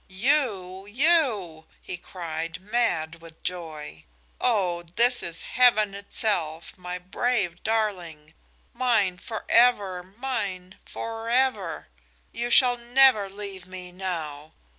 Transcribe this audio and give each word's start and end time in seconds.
"You! 0.09 0.87
You!" 0.87 1.67
he 1.79 1.95
cried, 1.95 2.59
mad 2.59 3.21
with 3.21 3.43
joy. 3.43 4.05
"Oh, 4.39 4.81
this 4.81 5.21
is 5.21 5.43
Heaven 5.43 5.93
itself! 5.93 6.75
My 6.75 6.97
brave 6.97 7.61
darling! 7.61 8.33
Mine 8.73 9.19
forever 9.19 10.01
mine 10.01 10.79
forever! 10.83 11.89
You 12.31 12.49
shall 12.49 12.77
never 12.77 13.29
leave 13.29 13.67
me 13.67 13.91
now! 13.91 14.53